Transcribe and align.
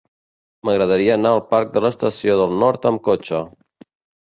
M'agradaria 0.69 1.17
anar 1.17 1.33
al 1.35 1.43
parc 1.51 1.77
de 1.77 1.85
l'Estació 1.87 2.41
del 2.41 2.59
Nord 2.65 2.91
amb 2.93 3.07
cotxe. 3.13 3.45